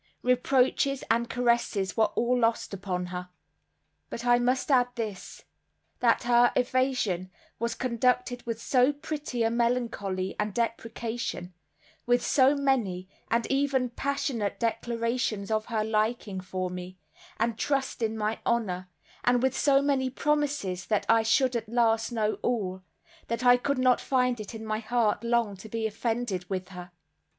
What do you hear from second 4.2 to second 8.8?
I must add this, that her evasion was conducted with